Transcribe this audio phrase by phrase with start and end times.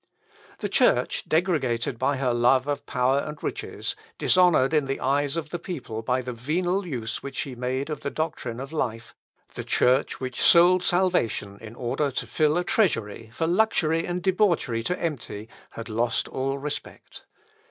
[0.61, 5.51] The Church, degraded by her love of power and riches, dishonoured in the eyes of
[5.51, 9.13] the people by the venal use which she made of the doctrine of life;
[9.53, 14.81] the Church which sold salvation in order to fill a treasury, for luxury and debauchery
[14.85, 17.27] to empty, had lost all respect.